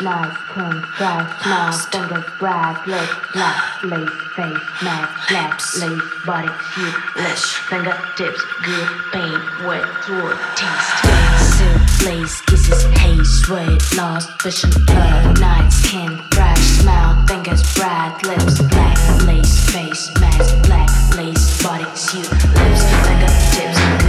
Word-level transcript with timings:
Nice, 0.00 0.36
clean, 0.48 0.82
dry, 0.96 1.38
smile, 1.42 1.72
fingers, 1.72 2.24
bright, 2.38 2.86
lips, 2.86 3.12
black, 3.32 3.82
lace, 3.84 4.10
face, 4.34 4.82
mask, 4.82 5.28
black, 5.28 5.60
lace, 5.78 6.02
body, 6.26 6.48
shoot, 6.72 6.94
lips, 7.16 7.52
fingertips, 7.68 8.42
good, 8.64 8.88
pain, 9.12 9.66
wet, 9.66 9.84
throat, 10.04 10.38
taste, 10.56 11.58
silk, 11.58 12.06
lace, 12.06 12.40
kisses, 12.42 12.84
haze, 12.98 13.44
sweat, 13.44 13.96
lost, 13.96 14.42
vision, 14.42 14.70
blood, 14.86 15.40
night, 15.40 15.68
skin, 15.70 16.20
bright, 16.30 16.58
smile, 16.58 17.26
fingers, 17.26 17.62
bright, 17.74 18.16
lips, 18.24 18.62
black, 18.62 18.98
lace, 19.26 19.70
face, 19.70 20.10
mask, 20.20 20.66
black, 20.66 20.90
lace, 21.16 21.62
body, 21.62 21.84
suit, 21.94 22.30
lips, 22.30 22.84
fingertips, 23.04 24.03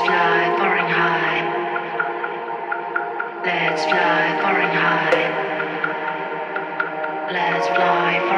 Let's 0.00 0.08
fly 0.08 0.56
Fahrenheit. 0.56 1.44
Let's 3.44 3.84
fly 3.84 4.38
Fahrenheit. 4.40 5.32
Let's 7.30 7.66
fly 7.66 8.29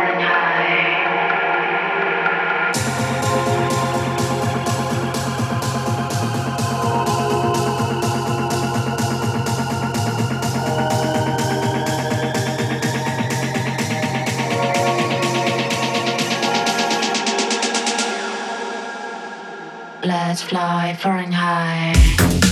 Let's 20.12 20.42
fly 20.42 20.92
Fahrenheit. 20.92 21.96
Radio. 22.18 22.51